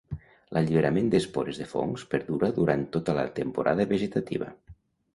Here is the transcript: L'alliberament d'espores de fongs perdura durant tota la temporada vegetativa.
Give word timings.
L'alliberament 0.55 1.11
d'espores 1.15 1.59
de 1.63 1.69
fongs 1.75 2.07
perdura 2.15 2.51
durant 2.57 2.89
tota 2.99 3.19
la 3.21 3.29
temporada 3.39 3.91
vegetativa. 3.97 4.55